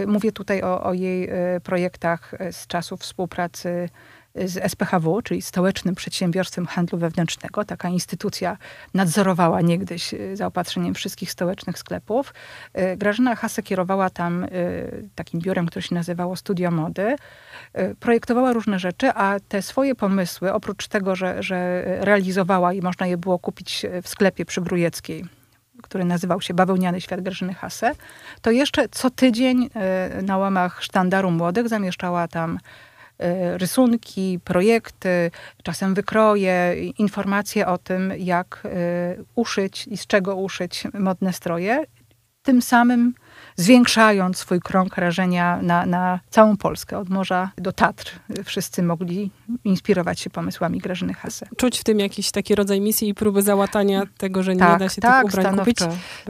Mówię 0.06 0.32
tutaj 0.32 0.62
o, 0.62 0.82
o 0.84 0.92
jej 0.92 1.28
projektach 1.62 2.34
z 2.50 2.66
czasów 2.66 3.00
współpracy 3.00 3.88
z 4.34 4.72
SPHW, 4.72 5.22
czyli 5.22 5.42
Stołecznym 5.42 5.94
Przedsiębiorstwem 5.94 6.66
Handlu 6.66 6.98
Wewnętrznego. 6.98 7.64
Taka 7.64 7.88
instytucja 7.88 8.56
nadzorowała 8.94 9.60
niegdyś 9.60 10.14
y, 10.14 10.36
zaopatrzeniem 10.36 10.94
wszystkich 10.94 11.30
stołecznych 11.30 11.78
sklepów. 11.78 12.34
Y, 12.78 12.96
Grażyna 12.96 13.36
Hase 13.36 13.62
kierowała 13.62 14.10
tam 14.10 14.44
y, 14.44 15.08
takim 15.14 15.40
biurem, 15.40 15.66
które 15.66 15.82
się 15.82 15.94
nazywało 15.94 16.36
Studio 16.36 16.70
Mody. 16.70 17.16
Projektowała 18.00 18.52
różne 18.52 18.78
rzeczy, 18.78 19.10
a 19.14 19.36
te 19.48 19.62
swoje 19.62 19.94
pomysły, 19.94 20.52
oprócz 20.52 20.88
tego, 20.88 21.16
że, 21.16 21.42
że 21.42 21.82
realizowała 22.00 22.72
i 22.72 22.80
można 22.80 23.06
je 23.06 23.16
było 23.16 23.38
kupić 23.38 23.86
w 24.02 24.08
sklepie 24.08 24.44
przy 24.44 24.60
Grujeckiej, 24.60 25.24
który 25.82 26.04
nazywał 26.04 26.40
się 26.40 26.54
Bawełniany 26.54 27.00
Świat 27.00 27.20
Grażyny 27.20 27.54
Hase, 27.54 27.92
to 28.42 28.50
jeszcze 28.50 28.88
co 28.88 29.10
tydzień 29.10 29.70
na 30.22 30.38
łamach 30.38 30.82
Sztandaru 30.82 31.30
Młodych 31.30 31.68
zamieszczała 31.68 32.28
tam 32.28 32.58
rysunki, 33.56 34.40
projekty, 34.44 35.30
czasem 35.62 35.94
wykroje, 35.94 36.74
informacje 36.98 37.66
o 37.66 37.78
tym, 37.78 38.12
jak 38.18 38.62
e, 38.64 38.68
uszyć 39.34 39.86
i 39.86 39.96
z 39.96 40.06
czego 40.06 40.36
uszyć 40.36 40.84
modne 40.94 41.32
stroje. 41.32 41.84
Tym 42.42 42.62
samym 42.62 43.14
zwiększając 43.56 44.38
swój 44.38 44.60
krąg 44.60 44.96
rażenia 44.96 45.58
na, 45.62 45.86
na 45.86 46.20
całą 46.30 46.56
Polskę, 46.56 46.98
od 46.98 47.08
morza 47.08 47.50
do 47.58 47.72
Tatr. 47.72 48.12
Wszyscy 48.44 48.82
mogli 48.82 49.30
inspirować 49.64 50.20
się 50.20 50.30
pomysłami 50.30 50.78
Grażyny 50.78 51.14
Hase. 51.14 51.46
Czuć 51.56 51.78
w 51.78 51.84
tym 51.84 52.00
jakiś 52.00 52.30
taki 52.30 52.54
rodzaj 52.54 52.80
misji 52.80 53.08
i 53.08 53.14
próby 53.14 53.42
załatania 53.42 54.02
tego, 54.18 54.42
że 54.42 54.56
tak, 54.56 54.72
nie 54.72 54.78
da 54.78 54.88
się 54.88 55.02
tak, 55.02 55.24
tych 55.24 55.34
ubrań 55.34 55.58
kupić. 55.58 55.78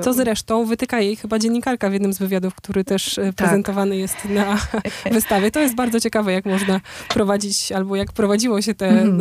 Co 0.01 0.13
zresztą 0.13 0.65
wytyka 0.65 1.01
jej 1.01 1.17
chyba 1.17 1.39
dziennikarka 1.39 1.91
w 1.91 1.93
jednym 1.93 2.13
z 2.13 2.19
wywiadów, 2.19 2.55
który 2.55 2.85
też 2.85 3.19
e, 3.19 3.25
tak. 3.25 3.35
prezentowany 3.35 3.97
jest 3.97 4.25
na 4.25 4.59
wystawie. 5.13 5.51
To 5.51 5.61
jest 5.61 5.75
bardzo 5.75 6.01
ciekawe, 6.01 6.33
jak 6.33 6.45
można 6.45 6.81
prowadzić, 7.09 7.73
albo 7.73 7.97
jak 7.97 8.13
prowadziło 8.13 8.63
się 8.63 8.75
te 8.75 8.89
mm. 8.89 9.21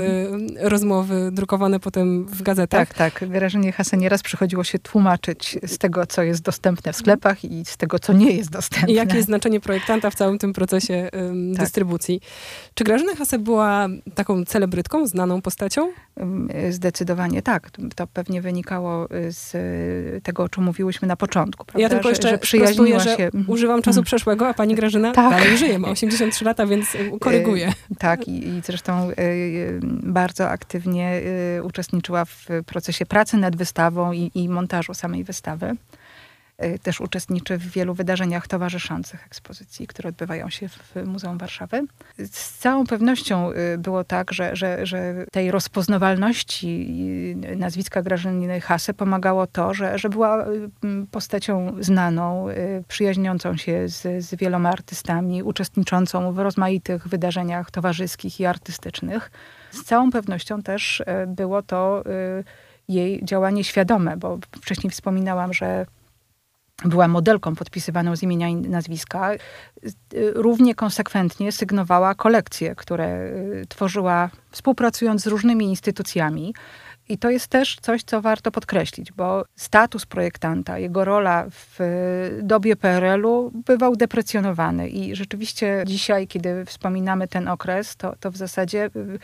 rozmowy 0.60 1.30
drukowane 1.32 1.80
potem 1.80 2.26
w 2.26 2.42
gazetach. 2.42 2.94
Tak, 2.94 3.20
tak. 3.20 3.30
Grażynie 3.30 3.72
Hase 3.72 3.98
nieraz 3.98 4.24
przychodziło 4.24 4.64
się 4.64 4.80
tłumaczyć 4.80 5.58
z 5.68 5.78
tego, 5.78 6.06
co 6.06 6.24
jest 6.24 6.42
dostępne 6.42 6.94
w 6.94 6.96
sklepach 6.96 7.44
i 7.44 7.66
z 7.74 7.78
tego, 7.78 8.00
co 8.00 8.14
nie 8.14 8.32
jest 8.32 8.50
dostępne. 8.50 8.92
I 8.92 8.96
jakie 8.96 9.16
jest 9.16 9.26
znaczenie 9.26 9.60
projektanta 9.60 10.10
w 10.10 10.16
całym 10.16 10.38
tym 10.38 10.54
procesie 10.54 11.10
um, 11.14 11.54
tak. 11.54 11.66
dystrybucji. 11.66 12.22
Czy 12.74 12.84
Grażyna 12.84 13.16
Hase 13.16 13.40
była 13.40 13.88
taką 14.16 14.46
celebrytką, 14.46 15.08
znaną 15.08 15.42
postacią? 15.42 15.92
Zdecydowanie 16.70 17.42
tak. 17.42 17.70
To 17.96 18.08
pewnie 18.08 18.42
wynikało 18.42 19.08
z 19.30 19.52
tego, 20.24 20.44
o 20.44 20.50
czym 20.50 20.64
mówiłyśmy 20.64 21.08
na 21.08 21.16
początku. 21.16 21.66
Prawda? 21.66 21.82
Ja 21.82 21.90
tylko 21.90 22.10
jeszcze 22.10 22.28
że, 22.28 22.34
że 22.34 22.38
przyjaźniła 22.38 23.00
że 23.00 23.18
się. 23.18 23.32
używam 23.48 23.82
czasu 23.82 23.96
hmm. 23.96 24.06
przeszłego, 24.06 24.48
a 24.48 24.54
pani 24.54 24.76
Grażyna 24.76 25.12
tak. 25.12 25.32
dalej 25.32 25.58
żyje, 25.58 25.80
ma 25.80 25.90
83 25.90 26.46
lata, 26.46 26.66
więc 26.66 26.98
koryguję. 27.20 27.68
E, 27.68 27.96
tak 28.00 28.28
i, 28.28 28.48
i 28.48 28.62
zresztą 28.66 29.10
bardzo 30.04 30.50
aktywnie 30.50 31.22
uczestniczyła 31.64 32.26
w 32.26 32.48
procesie 32.66 33.06
pracy 33.06 33.38
nad 33.38 33.56
wystawą 33.56 34.12
i, 34.12 34.32
i 34.36 34.50
montażu 34.50 34.94
samej 34.94 35.24
wystawy. 35.24 35.76
Y, 36.62 36.80
też 36.80 37.02
uczestniczy 37.02 37.58
w 37.58 37.72
wielu 37.72 37.94
wydarzeniach 37.94 38.48
towarzyszących 38.48 39.26
ekspozycji, 39.26 39.88
które 39.88 40.10
odbywają 40.10 40.50
się 40.50 40.70
w 40.70 40.96
Muzeum 41.06 41.38
Warszawy. 41.38 41.82
Z 42.18 42.58
całą 42.58 42.88
pewnością 42.88 43.52
y, 43.52 43.78
było 43.78 44.04
tak, 44.04 44.34
że, 44.34 44.56
że, 44.56 44.86
że 44.86 45.26
tej 45.32 45.52
rozpoznawalności 45.52 46.88
y, 47.52 47.56
nazwiska 47.56 48.02
Grażyny 48.02 48.62
Hase 48.62 48.94
pomagało 48.94 49.48
to, 49.48 49.74
że, 49.74 49.98
że 49.98 50.10
była 50.10 50.46
postacią 51.12 51.76
znaną, 51.80 52.46
przyjaźniącą 52.88 53.58
się 53.58 53.88
z, 53.88 54.26
z 54.26 54.36
wieloma 54.36 54.70
artystami, 54.70 55.44
uczestniczącą 55.44 56.34
w 56.34 56.40
rozmaitych 56.40 57.08
wydarzeniach 57.08 57.72
towarzyskich 57.72 58.40
i 58.40 58.46
artystycznych. 58.46 59.32
Z 59.72 59.84
całą 59.84 60.12
pewnością 60.12 60.64
też 60.64 61.04
było 61.28 61.62
to 61.62 62.04
jej 62.88 63.26
działanie 63.26 63.64
świadome, 63.64 64.18
bo 64.18 64.40
wcześniej 64.62 64.92
wspominałam, 64.92 65.54
że 65.54 65.86
była 66.86 67.08
modelką 67.08 67.56
podpisywaną 67.56 68.16
z 68.16 68.24
imienia 68.24 68.50
i 68.50 68.56
nazwiska, 68.56 69.32
równie 70.34 70.76
konsekwentnie 70.76 71.52
sygnowała 71.52 72.16
kolekcje, 72.16 72.76
które 72.76 73.26
y, 73.62 73.66
tworzyła 73.70 74.30
współpracując 74.52 75.22
z 75.24 75.28
różnymi 75.28 75.66
instytucjami. 75.66 76.54
I 77.10 77.18
to 77.18 77.30
jest 77.30 77.48
też 77.48 77.78
coś, 77.82 78.04
co 78.04 78.22
warto 78.22 78.52
podkreślić, 78.52 79.12
bo 79.12 79.46
status 79.56 80.06
projektanta, 80.06 80.80
jego 80.80 81.06
rola 81.06 81.46
w 81.50 81.80
dobie 82.42 82.76
PRL-u 82.76 83.52
bywał 83.66 83.96
deprecjonowany. 83.96 84.90
I 84.90 85.16
rzeczywiście 85.16 85.84
dzisiaj, 85.86 86.28
kiedy 86.28 86.66
wspominamy 86.66 87.28
ten 87.28 87.48
okres, 87.48 87.96
to, 87.96 88.16
to 88.20 88.32
w 88.32 88.38
zasadzie 88.38 88.90
y, 88.96 89.20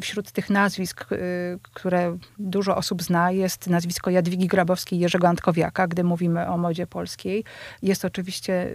wśród 0.00 0.32
tych 0.32 0.50
nazwisk, 0.50 1.12
y, 1.12 1.58
które 1.62 2.18
dużo 2.38 2.76
osób 2.76 3.02
zna, 3.02 3.30
jest 3.30 3.66
nazwisko 3.66 4.10
Jadwigi 4.10 4.46
Grabowskiej 4.46 4.98
i 4.98 5.02
Jerzego 5.02 5.28
Antkowiaka, 5.28 5.86
gdy 5.86 6.04
mówimy 6.04 6.48
o 6.48 6.58
modzie 6.58 6.86
polskiej. 6.86 7.44
Jest 7.82 8.04
oczywiście 8.04 8.66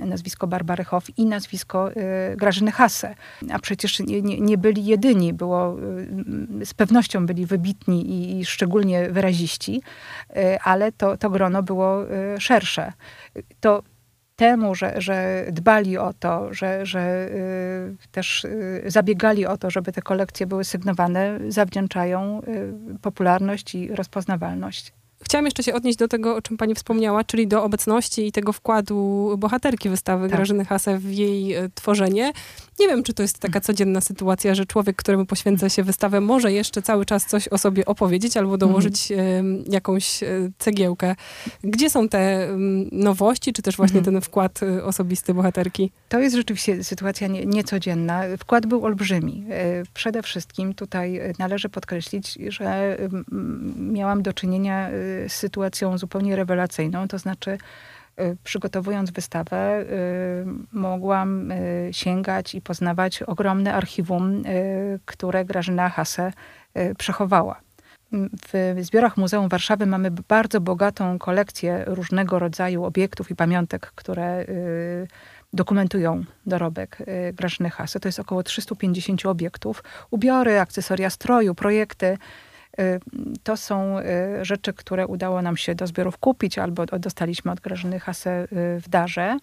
y, 0.00 0.06
nazwisko 0.06 0.46
Barbary 0.46 0.84
Hoff 0.84 1.18
i 1.18 1.26
nazwisko 1.26 1.90
Grażyny 2.36 2.72
Hasse. 2.72 3.14
A 3.52 3.58
przecież 3.58 4.00
nie, 4.00 4.22
nie, 4.22 4.58
byli 4.58 4.84
jedyni. 4.84 5.32
Było, 5.32 5.76
z 6.64 6.74
pewnością 6.74 7.26
byli 7.26 7.46
wybitni 7.46 8.10
i, 8.10 8.40
i 8.40 8.44
szczególnie 8.44 9.10
wyraziści, 9.10 9.82
y, 10.36 10.60
ale 10.60 10.92
to, 10.92 11.16
to 11.16 11.30
grono 11.30 11.62
było 11.62 12.04
y, 12.04 12.40
szersze. 12.40 12.92
To 13.60 13.82
temu, 14.40 14.74
że, 14.74 14.94
że 15.00 15.46
dbali 15.52 15.98
o 15.98 16.12
to, 16.12 16.54
że, 16.54 16.86
że 16.86 17.28
y, 17.30 18.08
też 18.12 18.44
y, 18.44 18.82
zabiegali 18.86 19.46
o 19.46 19.56
to, 19.56 19.70
żeby 19.70 19.92
te 19.92 20.02
kolekcje 20.02 20.46
były 20.46 20.64
sygnowane, 20.64 21.38
zawdzięczają 21.48 22.42
y, 22.48 22.98
popularność 23.02 23.74
i 23.74 23.94
rozpoznawalność. 23.94 24.92
Chciałam 25.24 25.44
jeszcze 25.44 25.62
się 25.62 25.74
odnieść 25.74 25.98
do 25.98 26.08
tego, 26.08 26.36
o 26.36 26.42
czym 26.42 26.56
pani 26.56 26.74
wspomniała, 26.74 27.24
czyli 27.24 27.46
do 27.46 27.64
obecności 27.64 28.26
i 28.26 28.32
tego 28.32 28.52
wkładu 28.52 29.30
bohaterki 29.38 29.88
wystawy 29.88 30.28
tak. 30.28 30.36
Grażyny 30.36 30.64
Hase 30.64 30.98
w 30.98 31.12
jej 31.12 31.54
e, 31.54 31.68
tworzenie. 31.74 32.32
Nie 32.80 32.88
wiem, 32.88 33.02
czy 33.02 33.14
to 33.14 33.22
jest 33.22 33.38
taka 33.38 33.60
codzienna 33.60 34.00
sytuacja, 34.00 34.54
że 34.54 34.66
człowiek, 34.66 34.96
któremu 34.96 35.26
poświęca 35.26 35.68
się 35.68 35.82
wystawę, 35.82 36.20
może 36.20 36.52
jeszcze 36.52 36.82
cały 36.82 37.06
czas 37.06 37.26
coś 37.26 37.48
o 37.48 37.58
sobie 37.58 37.86
opowiedzieć 37.86 38.36
albo 38.36 38.58
dołożyć 38.58 39.12
mm. 39.12 39.64
jakąś 39.68 40.22
e, 40.22 40.26
cegiełkę. 40.58 41.16
Gdzie 41.64 41.90
są 41.90 42.08
te 42.08 42.48
nowości, 42.92 43.52
czy 43.52 43.62
też 43.62 43.76
właśnie 43.76 44.00
mm. 44.00 44.04
ten 44.04 44.20
wkład 44.20 44.60
osobisty 44.84 45.34
bohaterki? 45.34 45.92
To 46.08 46.18
jest 46.18 46.36
rzeczywiście 46.36 46.84
sytuacja 46.84 47.26
nie, 47.26 47.46
niecodzienna. 47.46 48.22
Wkład 48.38 48.66
był 48.66 48.84
olbrzymi. 48.84 49.44
Przede 49.94 50.22
wszystkim 50.22 50.74
tutaj 50.74 51.20
należy 51.38 51.68
podkreślić, 51.68 52.38
że 52.48 52.96
miałam 53.76 54.22
do 54.22 54.32
czynienia 54.32 54.90
sytuacją 55.28 55.98
zupełnie 55.98 56.36
rewelacyjną, 56.36 57.08
to 57.08 57.18
znaczy 57.18 57.58
y, 58.20 58.36
przygotowując 58.44 59.10
wystawę, 59.10 59.80
y, 59.80 59.86
mogłam 60.72 61.50
y, 61.50 61.88
sięgać 61.92 62.54
i 62.54 62.60
poznawać 62.60 63.22
ogromne 63.22 63.74
archiwum, 63.74 64.42
które 65.04 65.44
Grażyna 65.44 65.88
Hase 65.88 66.32
przechowała. 66.98 67.60
W 68.52 68.76
zbiorach 68.80 69.16
Muzeum 69.16 69.48
Warszawy 69.48 69.86
mamy 69.86 70.10
bardzo 70.10 70.60
bogatą 70.60 71.18
kolekcję 71.18 71.84
różnego 71.86 72.38
rodzaju 72.38 72.84
obiektów 72.84 73.30
i 73.30 73.36
pamiątek, 73.36 73.92
które 73.94 74.44
dokumentują 75.52 76.24
dorobek 76.46 76.98
Grażyny 77.32 77.70
Hase. 77.70 78.00
To 78.00 78.08
jest 78.08 78.20
około 78.20 78.42
350 78.42 79.26
obiektów. 79.26 79.84
Ubiory, 80.10 80.60
akcesoria 80.60 81.10
stroju, 81.10 81.54
projekty, 81.54 82.18
to 83.42 83.56
są 83.56 83.98
y, 83.98 84.04
rzeczy, 84.44 84.72
które 84.72 85.06
udało 85.06 85.42
nam 85.42 85.56
się 85.56 85.74
do 85.74 85.86
zbiorów 85.86 86.18
kupić 86.18 86.58
albo 86.58 86.86
dostaliśmy 86.86 87.52
od 87.52 87.60
Grażyny 87.60 88.00
Hase 88.00 88.44
y, 88.44 88.46
w 88.80 88.88
darze 88.88 89.38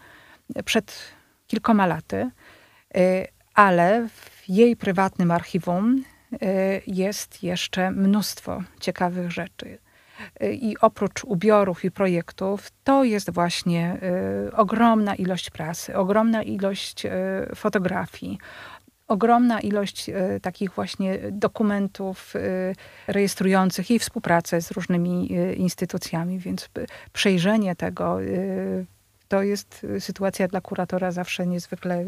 przed 0.65 0.99
kilkoma 1.47 1.85
laty, 1.85 2.29
ale 3.53 4.07
w 4.07 4.49
jej 4.49 4.75
prywatnym 4.75 5.31
archiwum 5.31 6.03
jest 6.87 7.43
jeszcze 7.43 7.91
mnóstwo 7.91 8.63
ciekawych 8.79 9.31
rzeczy. 9.31 9.77
I 10.41 10.75
oprócz 10.81 11.23
ubiorów 11.23 11.85
i 11.85 11.91
projektów, 11.91 12.71
to 12.83 13.03
jest 13.03 13.29
właśnie 13.29 13.97
ogromna 14.53 15.15
ilość 15.15 15.49
prasy, 15.49 15.97
ogromna 15.97 16.43
ilość 16.43 17.03
fotografii, 17.55 18.37
ogromna 19.07 19.59
ilość 19.59 20.09
e, 20.09 20.39
takich 20.39 20.71
właśnie 20.71 21.19
dokumentów 21.31 22.33
e, 22.35 22.39
rejestrujących 23.13 23.89
jej 23.89 23.99
współpracę 23.99 24.61
z 24.61 24.71
różnymi 24.71 25.29
e, 25.31 25.53
instytucjami, 25.53 26.39
więc 26.39 26.69
przejrzenie 27.13 27.75
tego 27.75 28.17
to 29.27 29.41
jest 29.41 29.85
sytuacja 29.99 30.47
dla 30.47 30.61
kuratora 30.61 31.11
zawsze 31.11 31.47
niezwykle 31.47 32.05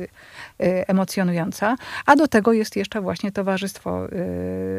emocjonująca. 0.59 1.75
A 2.05 2.15
do 2.15 2.27
tego 2.27 2.53
jest 2.53 2.75
jeszcze 2.75 3.01
właśnie 3.01 3.31
towarzystwo 3.31 4.07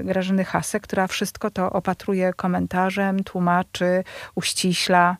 Grażyny 0.04 0.44
Hase, 0.44 0.80
która 0.80 1.06
wszystko 1.06 1.50
to 1.50 1.72
opatruje 1.72 2.33
komentarzem, 2.33 3.24
tłumaczy, 3.24 4.04
uściśla. 4.35 5.16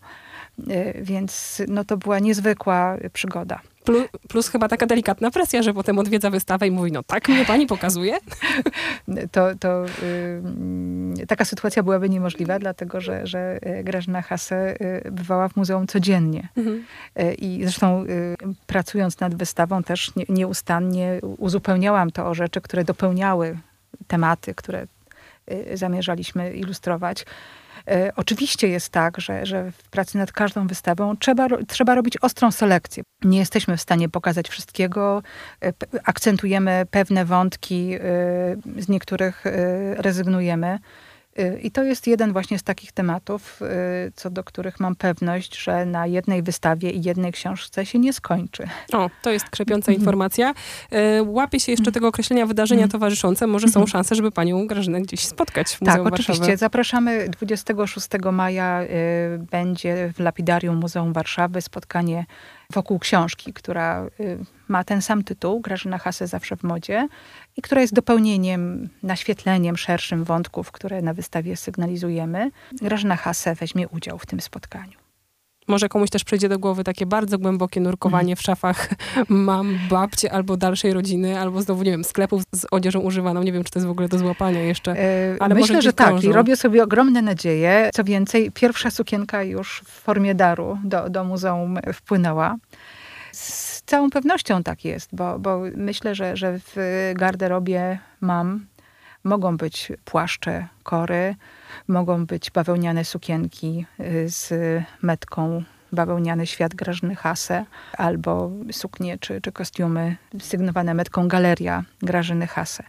Więc 1.03 1.62
no, 1.68 1.85
to 1.85 1.96
była 1.96 2.18
niezwykła 2.18 2.96
przygoda. 3.12 3.61
Plus, 3.85 4.09
plus, 4.29 4.49
chyba 4.49 4.68
taka 4.68 4.87
delikatna 4.87 5.31
presja, 5.31 5.62
że 5.62 5.75
potem 5.75 5.99
odwiedza 5.99 6.31
wystawę 6.31 6.66
i 6.66 6.70
mówi, 6.70 6.92
no 6.92 7.03
tak 7.03 7.29
mnie 7.29 7.44
pani 7.44 7.66
pokazuje? 7.66 8.18
To, 9.33 9.55
to 9.61 9.85
yy, 11.16 11.27
taka 11.27 11.44
sytuacja 11.44 11.83
byłaby 11.83 12.09
niemożliwa, 12.09 12.59
dlatego 12.59 13.01
że, 13.01 13.27
że 13.27 13.59
y, 13.81 13.85
Grażyna 13.85 14.23
Hase 14.23 14.75
y, 14.81 15.11
bywała 15.11 15.49
w 15.49 15.57
muzeum 15.57 15.87
codziennie. 15.87 16.49
Mhm. 16.57 16.85
Y, 17.20 17.35
I 17.35 17.62
zresztą 17.62 18.05
pracując 18.66 19.20
nad 19.20 19.35
wystawą 19.35 19.83
też 19.83 20.16
nie, 20.16 20.25
nieustannie 20.29 21.20
uzupełniałam 21.23 22.11
to 22.11 22.27
o 22.27 22.35
rzeczy, 22.35 22.61
które 22.61 22.85
dopełniały 22.85 23.59
tematy, 24.07 24.55
które 24.55 24.87
zamierzaliśmy 25.75 26.53
ilustrować. 26.53 27.27
E, 27.88 28.12
oczywiście 28.16 28.68
jest 28.68 28.88
tak, 28.88 29.20
że, 29.20 29.46
że 29.46 29.70
w 29.72 29.88
pracy 29.90 30.18
nad 30.18 30.32
każdą 30.32 30.66
wystawą 30.66 31.16
trzeba, 31.16 31.48
trzeba 31.68 31.94
robić 31.94 32.16
ostrą 32.16 32.50
selekcję. 32.50 33.02
Nie 33.24 33.38
jesteśmy 33.38 33.76
w 33.76 33.80
stanie 33.80 34.08
pokazać 34.08 34.48
wszystkiego, 34.48 35.22
e, 35.62 35.72
akcentujemy 36.04 36.86
pewne 36.90 37.24
wątki, 37.24 37.94
e, 37.94 38.00
z 38.78 38.88
niektórych 38.88 39.44
rezygnujemy. 39.96 40.78
I 41.62 41.70
to 41.70 41.82
jest 41.82 42.06
jeden 42.06 42.32
właśnie 42.32 42.58
z 42.58 42.62
takich 42.62 42.92
tematów, 42.92 43.60
co 44.14 44.30
do 44.30 44.44
których 44.44 44.80
mam 44.80 44.96
pewność, 44.96 45.62
że 45.62 45.86
na 45.86 46.06
jednej 46.06 46.42
wystawie 46.42 46.90
i 46.90 47.02
jednej 47.02 47.32
książce 47.32 47.86
się 47.86 47.98
nie 47.98 48.12
skończy. 48.12 48.68
O, 48.92 49.10
to 49.22 49.30
jest 49.30 49.50
krzepiąca 49.50 49.92
mhm. 49.92 49.98
informacja. 49.98 50.54
Łapie 51.26 51.60
się 51.60 51.72
jeszcze 51.72 51.92
tego 51.92 52.08
określenia 52.08 52.46
wydarzenia 52.46 52.82
mhm. 52.82 52.90
towarzyszące. 52.90 53.46
Może 53.46 53.68
są 53.68 53.80
mhm. 53.80 53.86
szanse, 53.86 54.14
żeby 54.14 54.30
panią 54.30 54.66
Grażynę 54.66 55.00
gdzieś 55.00 55.20
spotkać 55.20 55.68
w 55.68 55.80
Muzeum 55.80 56.04
Tak, 56.04 56.12
oczywiście. 56.12 56.56
Zapraszamy 56.56 57.28
26 57.28 58.08
maja 58.32 58.80
będzie 59.50 60.12
w 60.14 60.20
Lapidarium 60.20 60.76
Muzeum 60.76 61.12
Warszawy 61.12 61.62
spotkanie 61.62 62.24
wokół 62.70 62.98
książki, 62.98 63.52
która 63.52 64.06
ma 64.68 64.85
ten 64.85 65.02
sam 65.02 65.24
tytuł, 65.24 65.61
Grażyna 65.61 65.98
Hase 65.98 66.26
zawsze 66.26 66.56
w 66.56 66.62
modzie 66.62 67.09
i 67.56 67.62
która 67.62 67.80
jest 67.80 67.94
dopełnieniem, 67.94 68.88
naświetleniem 69.02 69.76
szerszym 69.76 70.24
wątków, 70.24 70.72
które 70.72 71.02
na 71.02 71.14
wystawie 71.14 71.56
sygnalizujemy. 71.56 72.50
Grażyna 72.72 73.16
Hase 73.16 73.54
weźmie 73.54 73.88
udział 73.88 74.18
w 74.18 74.26
tym 74.26 74.40
spotkaniu. 74.40 75.10
Może 75.70 75.88
komuś 75.88 76.11
też 76.11 76.24
przyjdzie 76.24 76.48
do 76.48 76.59
głowy 76.59 76.85
takie 76.85 77.06
bardzo 77.06 77.38
głębokie 77.38 77.80
nurkowanie 77.80 78.37
w 78.37 78.42
szafach 78.42 78.88
mam, 79.28 79.78
babci 79.90 80.28
albo 80.28 80.56
dalszej 80.56 80.92
rodziny, 80.92 81.40
albo 81.40 81.62
znowu, 81.62 81.83
nie 81.83 81.90
wiem, 81.90 82.04
sklepów 82.04 82.42
z 82.54 82.66
odzieżą 82.70 83.00
używaną. 83.00 83.42
Nie 83.42 83.52
wiem, 83.52 83.64
czy 83.64 83.70
to 83.70 83.78
jest 83.78 83.87
w 83.87 83.90
ogóle 83.90 84.09
do 84.09 84.18
złapania 84.18 84.61
jeszcze. 84.61 84.92
E, 84.92 85.37
ale 85.40 85.54
Myślę, 85.54 85.83
że 85.83 85.92
tak. 85.92 86.24
I 86.24 86.33
robię 86.33 86.56
sobie 86.56 86.83
ogromne 86.83 87.22
nadzieje. 87.22 87.90
Co 87.94 88.04
więcej, 88.04 88.50
pierwsza 88.50 88.90
sukienka 88.90 89.42
już 89.42 89.83
w 89.85 89.90
formie 89.90 90.35
daru 90.35 90.78
do, 90.85 91.11
do 91.11 91.24
muzeum 91.24 91.78
wpłynęła. 91.94 92.56
Z 93.33 93.83
całą 93.83 94.11
pewnością 94.11 94.62
tak 94.62 94.85
jest, 94.85 95.11
bo, 95.12 95.38
bo 95.38 95.61
myślę, 95.76 96.14
że, 96.14 96.37
że 96.37 96.59
w 96.59 96.76
garderobie 97.14 97.98
mam 98.20 98.66
mogą 99.24 99.56
być 99.56 99.92
płaszcze, 100.04 100.66
kory, 100.83 101.35
mogą 101.88 102.26
być 102.26 102.50
bawełniane 102.50 103.04
sukienki 103.04 103.87
y, 104.00 104.28
z 104.28 104.52
metką 105.02 105.64
bawełniany 105.92 106.46
świat 106.46 106.74
Grażyny 106.74 107.14
Hase, 107.14 107.64
albo 107.92 108.50
suknie 108.72 109.18
czy, 109.18 109.40
czy 109.40 109.52
kostiumy 109.52 110.16
sygnowane 110.40 110.94
metką 110.94 111.28
Galeria 111.28 111.85
Grażyny 112.02 112.46
Hase 112.46 112.85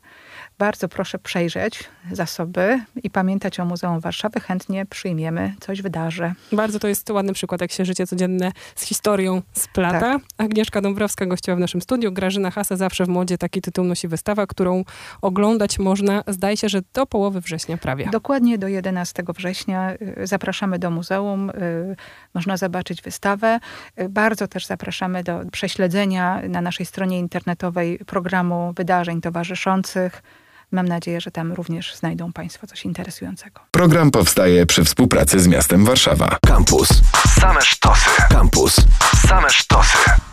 bardzo 0.62 0.88
proszę 0.88 1.19
przejrzeć 1.19 1.84
zasoby 2.12 2.82
i 3.04 3.10
pamiętać 3.10 3.60
o 3.60 3.65
Muzeum 3.65 4.00
Warszawy. 4.00 4.39
Chętnie 4.39 4.86
przyjmiemy, 4.86 5.54
coś 5.60 5.82
wydarzy. 5.82 6.34
Bardzo 6.52 6.80
to 6.80 6.88
jest 6.88 7.10
ładny 7.10 7.34
przykład, 7.34 7.62
jak 7.62 7.71
się 7.71 7.86
życie 7.86 8.08
codzienne 8.08 8.52
z 8.76 8.84
historią 8.84 9.41
splata. 9.54 10.00
Tak. 10.00 10.21
Agnieszka 10.38 10.82
Dąbrowska 10.82 11.26
gościła 11.26 11.58
w 11.58 11.60
naszym 11.60 11.82
studiu. 11.82 12.12
Grażyna 12.12 12.52
Hasa 12.52 12.76
zawsze 12.76 13.06
w 13.06 13.08
modzie 13.08 13.38
taki 13.38 13.62
tytuł 13.62 13.86
nosi 13.86 14.08
wystawa, 14.08 14.47
którą 14.47 14.84
oglądać 15.21 15.80
można, 15.80 16.24
zdaje 16.28 16.58
się, 16.58 16.69
że 16.69 16.82
do 16.93 17.06
połowy 17.06 17.41
września 17.41 17.78
prawie. 17.78 18.10
Dokładnie 18.12 18.58
do 18.58 18.67
11 18.67 19.24
września 19.38 19.93
y, 19.93 20.28
zapraszamy 20.28 20.80
do 20.80 20.91
muzeum. 20.91 21.50
Y, 21.50 21.95
można 22.34 22.58
zobaczyć 22.58 23.02
wystawę. 23.02 23.60
Y, 24.00 24.10
bardzo 24.10 24.47
też 24.47 24.65
zapraszamy 24.65 25.24
do 25.24 25.41
prześledzenia 25.52 26.41
na 26.50 26.62
naszej 26.62 26.86
stronie 26.86 27.19
internetowej 27.19 28.00
programu 28.00 28.74
wydarzeń 28.76 29.21
towarzyszących 29.21 30.24
Mam 30.72 30.88
nadzieję, 30.88 31.22
że 31.22 31.32
tam 31.32 31.54
również 31.54 31.96
znajdą 31.96 32.34
Państwo 32.34 32.68
coś 32.68 32.86
interesującego. 32.86 33.62
Program 33.72 34.12
powstaje 34.12 34.66
przy 34.66 34.84
współpracy 34.84 35.40
z 35.40 35.48
miastem 35.48 35.86
Warszawa. 35.86 36.38
Campus. 36.48 36.90
Same 37.40 37.62
sztosy. 37.62 38.10
Campus. 38.30 38.76
Same 39.28 39.50
sztosy. 39.50 40.31